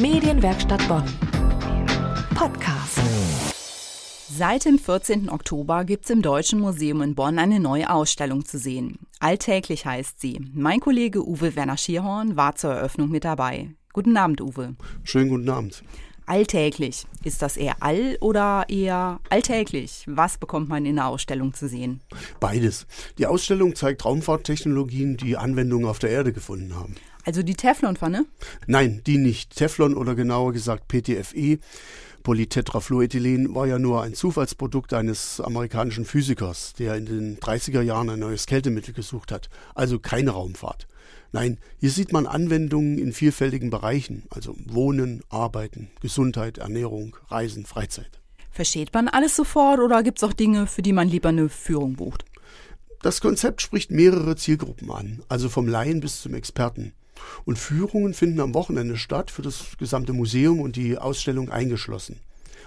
[0.00, 1.02] Medienwerkstatt Bonn.
[2.36, 3.00] Podcast.
[4.30, 5.28] Seit dem 14.
[5.28, 9.00] Oktober gibt es im Deutschen Museum in Bonn eine neue Ausstellung zu sehen.
[9.18, 10.40] Alltäglich heißt sie.
[10.54, 13.70] Mein Kollege Uwe Werner Schierhorn war zur Eröffnung mit dabei.
[13.92, 14.76] Guten Abend, Uwe.
[15.02, 15.82] Schönen guten Abend.
[16.26, 17.04] Alltäglich.
[17.24, 20.04] Ist das eher all oder eher alltäglich?
[20.06, 22.02] Was bekommt man in der Ausstellung zu sehen?
[22.38, 22.86] Beides.
[23.18, 26.94] Die Ausstellung zeigt Raumfahrttechnologien, die Anwendungen auf der Erde gefunden haben.
[27.28, 28.24] Also die Teflonpfanne?
[28.66, 29.54] Nein, die nicht.
[29.54, 31.58] Teflon oder genauer gesagt PTFE.
[32.22, 38.20] Polytetrafluorethylen war ja nur ein Zufallsprodukt eines amerikanischen Physikers, der in den 30er Jahren ein
[38.20, 39.50] neues Kältemittel gesucht hat.
[39.74, 40.88] Also keine Raumfahrt.
[41.30, 48.22] Nein, hier sieht man Anwendungen in vielfältigen Bereichen, also Wohnen, Arbeiten, Gesundheit, Ernährung, Reisen, Freizeit.
[48.50, 51.96] Versteht man alles sofort oder gibt es auch Dinge, für die man lieber eine Führung
[51.96, 52.24] bucht?
[53.02, 56.94] Das Konzept spricht mehrere Zielgruppen an, also vom Laien bis zum Experten.
[57.44, 62.20] Und Führungen finden am Wochenende statt, für das gesamte Museum und die Ausstellung eingeschlossen.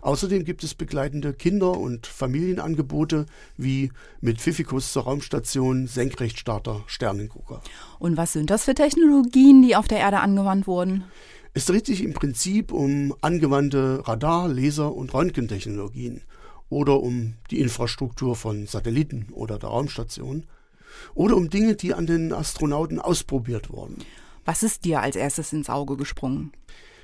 [0.00, 7.62] Außerdem gibt es begleitende Kinder- und Familienangebote wie mit Pfiffikus zur Raumstation, Senkrechtstarter, Sternengucker.
[7.98, 11.04] Und was sind das für Technologien, die auf der Erde angewandt wurden?
[11.54, 16.22] Es dreht sich im Prinzip um angewandte Radar-, Laser- und Röntgentechnologien
[16.68, 20.44] oder um die Infrastruktur von Satelliten oder der Raumstation
[21.14, 23.96] oder um Dinge, die an den Astronauten ausprobiert wurden.
[24.48, 26.52] Was ist dir als erstes ins Auge gesprungen?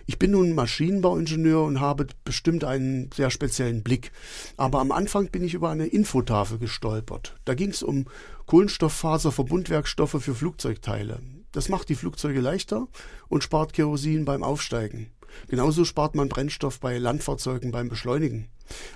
[0.06, 4.12] Ich bin nun Maschinenbauingenieur und habe bestimmt einen sehr speziellen Blick.
[4.56, 7.34] Aber am Anfang bin ich über eine Infotafel gestolpert.
[7.44, 8.06] Da ging es um
[8.46, 11.20] Kohlenstofffaserverbundwerkstoffe für Flugzeugteile.
[11.52, 12.88] Das macht die Flugzeuge leichter
[13.28, 15.10] und spart Kerosin beim Aufsteigen.
[15.48, 18.48] Genauso spart man Brennstoff bei Landfahrzeugen beim Beschleunigen.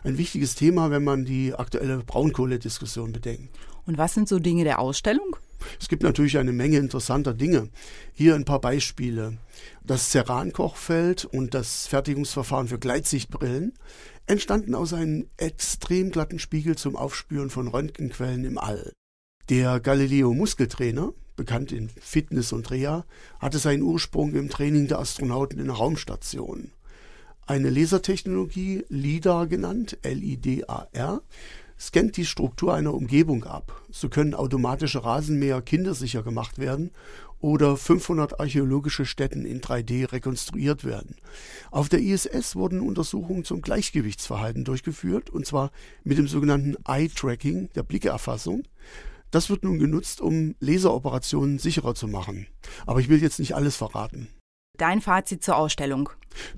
[0.05, 3.55] Ein wichtiges Thema, wenn man die aktuelle Braunkohlediskussion bedenkt.
[3.85, 5.37] Und was sind so Dinge der Ausstellung?
[5.81, 7.69] Es gibt natürlich eine Menge interessanter Dinge.
[8.13, 9.39] Hier ein paar Beispiele.
[9.85, 13.75] Das Ceran-Kochfeld und das Fertigungsverfahren für Gleitsichtbrillen
[14.27, 18.93] entstanden aus einem extrem glatten Spiegel zum Aufspüren von Röntgenquellen im All.
[19.49, 23.07] Der Galileo Muskeltrainer, bekannt in Fitness und Reha,
[23.39, 26.73] hatte seinen Ursprung im Training der Astronauten in der Raumstation.
[27.47, 31.23] Eine Lasertechnologie, LIDAR genannt, L-I-D-A-R,
[31.79, 33.83] scannt die Struktur einer Umgebung ab.
[33.91, 36.91] So können automatische Rasenmäher kindersicher gemacht werden
[37.41, 41.17] oder 500 archäologische Stätten in 3D rekonstruiert werden.
[41.71, 45.71] Auf der ISS wurden Untersuchungen zum Gleichgewichtsverhalten durchgeführt, und zwar
[46.03, 48.65] mit dem sogenannten Eye-Tracking, der Blickerfassung.
[49.31, 52.47] Das wird nun genutzt, um Laseroperationen sicherer zu machen.
[52.87, 54.29] Aber ich will jetzt nicht alles verraten.
[54.79, 56.09] Dein Fazit zur Ausstellung.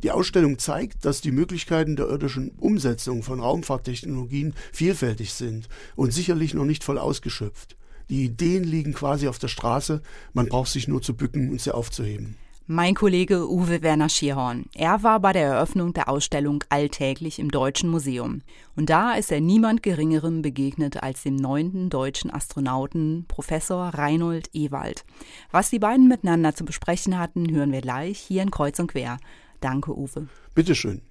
[0.02, 6.52] Die Ausstellung zeigt, dass die Möglichkeiten der irdischen Umsetzung von Raumfahrttechnologien vielfältig sind und sicherlich
[6.52, 7.76] noch nicht voll ausgeschöpft.
[8.10, 10.02] Die Ideen liegen quasi auf der Straße,
[10.34, 12.36] man braucht sich nur zu bücken und sie aufzuheben.
[12.72, 14.66] Mein Kollege Uwe Werner Schierhorn.
[14.76, 18.42] Er war bei der Eröffnung der Ausstellung Alltäglich im Deutschen Museum.
[18.76, 25.04] Und da ist er niemand Geringerem begegnet als dem neunten deutschen Astronauten Professor Reinhold Ewald.
[25.50, 29.18] Was die beiden miteinander zu besprechen hatten, hören wir gleich hier in Kreuz und Quer.
[29.60, 30.28] Danke, Uwe.
[30.54, 31.02] Bitteschön.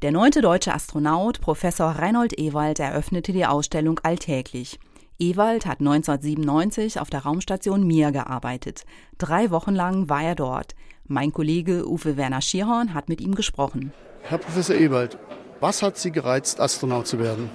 [0.00, 4.78] Der neunte deutsche Astronaut Professor Reinhold Ewald eröffnete die Ausstellung Alltäglich.
[5.18, 8.84] Ewald hat 1997 auf der Raumstation Mir gearbeitet.
[9.16, 10.74] Drei Wochen lang war er dort.
[11.06, 13.92] Mein Kollege Uwe Werner Schierhorn hat mit ihm gesprochen.
[14.22, 15.16] Herr Professor Ewald,
[15.60, 17.48] was hat Sie gereizt, Astronaut zu werden?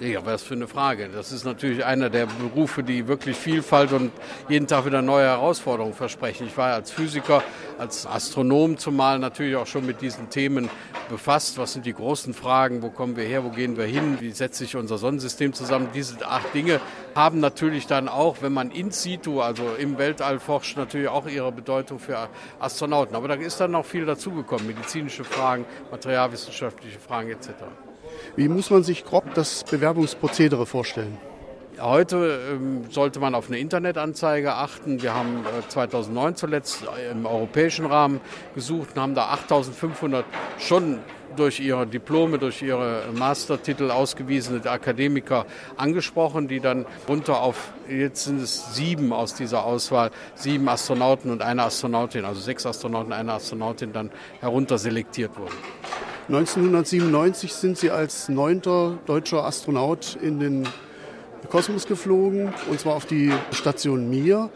[0.00, 1.08] Ja, was für eine Frage.
[1.08, 4.10] Das ist natürlich einer der Berufe, die wirklich Vielfalt und
[4.48, 6.48] jeden Tag wieder neue Herausforderungen versprechen.
[6.48, 7.44] Ich war als Physiker,
[7.78, 10.68] als Astronom zumal natürlich auch schon mit diesen Themen
[11.08, 11.58] befasst.
[11.58, 12.82] Was sind die großen Fragen?
[12.82, 13.44] Wo kommen wir her?
[13.44, 14.16] Wo gehen wir hin?
[14.20, 15.88] Wie setzt sich unser Sonnensystem zusammen?
[15.94, 16.80] Diese acht Dinge
[17.14, 21.52] haben natürlich dann auch, wenn man in situ, also im Weltall forscht, natürlich auch ihre
[21.52, 22.28] Bedeutung für
[22.58, 23.14] Astronauten.
[23.14, 24.66] Aber da ist dann noch viel dazugekommen.
[24.66, 27.50] Medizinische Fragen, materialwissenschaftliche Fragen etc.
[28.36, 31.16] Wie muss man sich grob das Bewerbungsprozedere vorstellen?
[31.80, 35.02] Heute ähm, sollte man auf eine Internetanzeige achten.
[35.02, 38.20] Wir haben äh, 2009 zuletzt im europäischen Rahmen
[38.54, 40.24] gesucht und haben da 8500
[40.58, 41.00] schon
[41.36, 45.46] durch ihre Diplome, durch ihre Mastertitel ausgewiesene Akademiker
[45.76, 51.42] angesprochen, die dann runter auf, jetzt sind es sieben aus dieser Auswahl, sieben Astronauten und
[51.42, 54.10] eine Astronautin, also sechs Astronauten, eine Astronautin dann
[54.40, 55.54] herunter selektiert wurden.
[56.28, 60.66] 1997 sind Sie als neunter deutscher Astronaut in den
[61.50, 64.48] Kosmos geflogen, und zwar auf die Station Mir.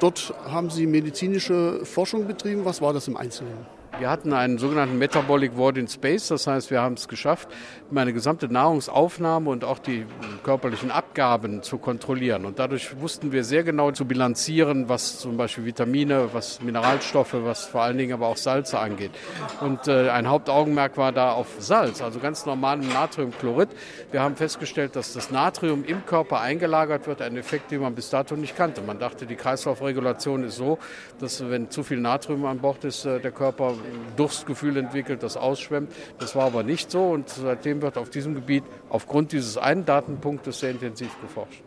[0.00, 2.64] Dort haben Sie medizinische Forschung betrieben.
[2.64, 3.81] Was war das im Einzelnen?
[3.98, 7.48] Wir hatten einen sogenannten Metabolic Ward in Space, das heißt, wir haben es geschafft,
[7.90, 10.06] meine gesamte Nahrungsaufnahme und auch die
[10.42, 12.46] körperlichen Abgaben zu kontrollieren.
[12.46, 17.66] Und dadurch wussten wir sehr genau zu bilanzieren, was zum Beispiel Vitamine, was Mineralstoffe, was
[17.66, 19.12] vor allen Dingen aber auch Salze angeht.
[19.60, 23.68] Und äh, ein Hauptaugenmerk war da auf Salz, also ganz normalem Natriumchlorid.
[24.10, 28.08] Wir haben festgestellt, dass das Natrium im Körper eingelagert wird, ein Effekt, den man bis
[28.08, 28.80] dato nicht kannte.
[28.80, 30.78] Man dachte, die Kreislaufregulation ist so,
[31.20, 33.74] dass wenn zu viel Natrium an Bord ist, äh, der Körper
[34.16, 35.92] Durstgefühl entwickelt, das ausschwemmt.
[36.18, 40.60] Das war aber nicht so und seitdem wird auf diesem Gebiet aufgrund dieses einen Datenpunktes
[40.60, 41.62] sehr intensiv geforscht.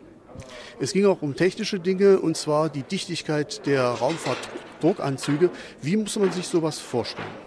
[0.78, 5.50] Es ging auch um technische Dinge und zwar die Dichtigkeit der Raumfahrtdruckanzüge.
[5.80, 7.46] Wie muss man sich sowas vorstellen?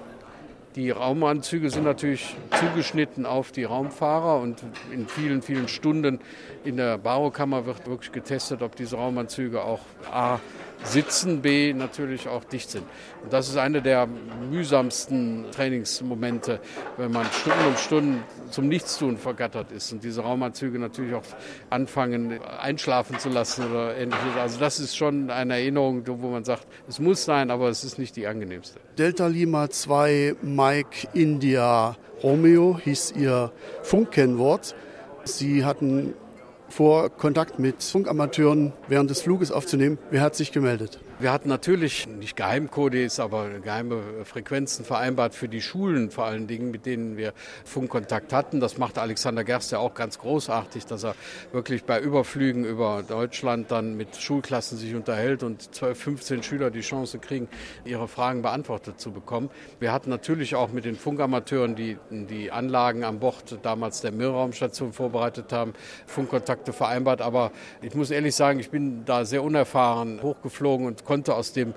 [0.75, 6.19] Die Raumanzüge sind natürlich zugeschnitten auf die Raumfahrer und in vielen, vielen Stunden
[6.63, 9.81] in der Barokammer wird wirklich getestet, ob diese Raumanzüge auch
[10.11, 10.39] A
[10.83, 12.85] sitzen, B natürlich auch dicht sind.
[13.23, 14.07] Und das ist eine der
[14.49, 16.59] mühsamsten Trainingsmomente,
[16.97, 21.23] wenn man Stunden um Stunden zum Nichtstun vergattert ist und diese Raumanzüge natürlich auch
[21.69, 24.35] anfangen einschlafen zu lassen oder ähnliches.
[24.39, 27.99] Also das ist schon eine Erinnerung, wo man sagt, es muss sein, aber es ist
[27.99, 28.79] nicht die angenehmste.
[28.97, 33.51] Delta Lima 2 Mike India Romeo hieß ihr
[33.83, 34.75] Funkkennwort.
[35.23, 36.13] Sie hatten
[36.69, 39.97] vor, Kontakt mit Funkamateuren während des Fluges aufzunehmen.
[40.11, 40.99] Wer hat sich gemeldet?
[41.21, 46.71] Wir hatten natürlich nicht Geheimcodes, aber geheime Frequenzen vereinbart für die Schulen vor allen Dingen,
[46.71, 47.33] mit denen wir
[47.65, 48.61] Funkkontakt hatten.
[48.61, 51.15] Das macht Alexander Gerst ja auch ganz großartig, dass er
[51.51, 56.79] wirklich bei Überflügen über Deutschland dann mit Schulklassen sich unterhält und 12, 15 Schüler die
[56.79, 57.49] Chance kriegen,
[57.83, 59.49] ihre Fragen beantwortet zu bekommen.
[59.81, 64.93] Wir hatten natürlich auch mit den Funkamateuren, die die Anlagen an Bord damals der Milraumstation
[64.93, 65.73] vorbereitet haben,
[66.07, 67.21] Funkkontakte vereinbart.
[67.21, 67.51] Aber
[67.81, 71.73] ich muss ehrlich sagen, ich bin da sehr unerfahren hochgeflogen und konnte aus dem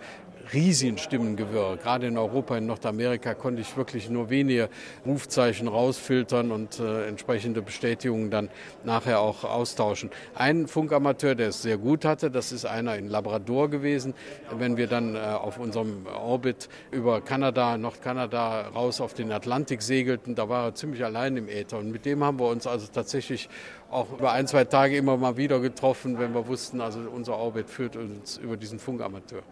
[0.53, 1.77] riesigen Stimmengewirr.
[1.77, 4.69] Gerade in Europa, in Nordamerika konnte ich wirklich nur wenige
[5.07, 8.51] Rufzeichen rausfiltern und äh, entsprechende Bestätigungen dann
[8.85, 10.11] nachher auch austauschen.
[10.35, 14.15] Ein Funkamateur, der es sehr gut hatte, das ist einer in Labrador gewesen.
[14.57, 20.35] Wenn wir dann äh, auf unserem Orbit über Kanada, Nordkanada raus auf den Atlantik segelten,
[20.35, 21.79] da war er ziemlich allein im Äther.
[21.79, 23.49] Und mit dem haben wir uns also tatsächlich
[23.91, 27.69] auch über ein, zwei Tage immer mal wieder getroffen, wenn wir wussten, also unser Orbit
[27.69, 29.43] führt uns über diesen Funkamateur.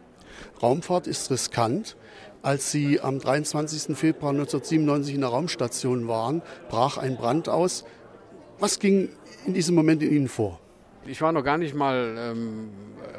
[0.62, 1.96] Raumfahrt ist riskant.
[2.42, 3.96] Als Sie am 23.
[3.96, 7.84] Februar 1997 in der Raumstation waren, brach ein Brand aus.
[8.58, 9.10] Was ging
[9.46, 10.58] in diesem Moment in Ihnen vor?
[11.06, 12.70] Ich war noch gar nicht mal ähm,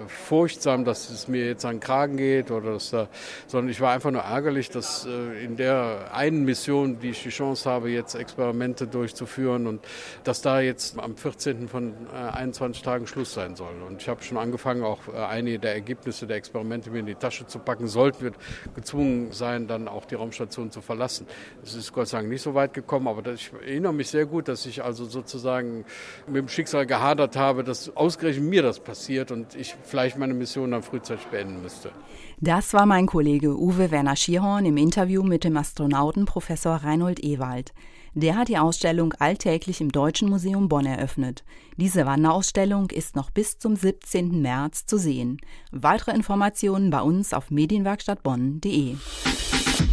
[0.07, 3.07] furchtsam, dass es mir jetzt an den Kragen geht oder dass da,
[3.47, 7.29] sondern ich war einfach nur ärgerlich, dass äh, in der einen Mission, die ich die
[7.29, 9.81] Chance habe, jetzt Experimente durchzuführen und
[10.23, 11.67] dass da jetzt am 14.
[11.67, 13.73] von äh, 21 Tagen Schluss sein soll.
[13.87, 17.15] Und ich habe schon angefangen, auch äh, einige der Ergebnisse der Experimente mir in die
[17.15, 17.87] Tasche zu packen.
[17.87, 18.31] Sollten wir
[18.75, 21.27] gezwungen sein, dann auch die Raumstation zu verlassen.
[21.63, 24.47] Es ist Gott sei Dank nicht so weit gekommen, aber ich erinnere mich sehr gut,
[24.47, 25.85] dass ich also sozusagen
[26.27, 30.71] mit dem Schicksal gehadert habe, dass ausgerechnet mir das passiert und ich vielleicht meine Mission
[30.71, 31.91] dann frühzeitig beenden müsste.
[32.39, 37.73] Das war mein Kollege Uwe Werner Schierhorn im Interview mit dem Astronauten Professor Reinhold Ewald.
[38.13, 41.45] Der hat die Ausstellung alltäglich im Deutschen Museum Bonn eröffnet.
[41.77, 44.41] Diese Wanderausstellung ist noch bis zum 17.
[44.41, 45.39] März zu sehen.
[45.71, 48.95] Weitere Informationen bei uns auf medienwerkstattbonn.de.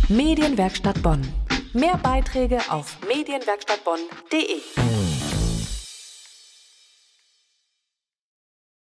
[0.08, 1.22] Medienwerkstatt Bonn.
[1.72, 4.97] Mehr Beiträge auf medienwerkstattbonn.de.